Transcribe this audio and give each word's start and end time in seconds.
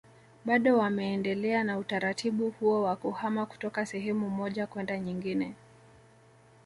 Bado 0.45 0.77
wameendelea 0.77 1.63
na 1.63 1.77
utaratibu 1.77 2.49
huo 2.59 2.83
wa 2.83 2.95
kuhama 2.95 3.45
kutoka 3.45 3.85
sehemu 3.85 4.29
moja 4.29 4.67
kwenda 4.67 4.99
nyingine 4.99 5.55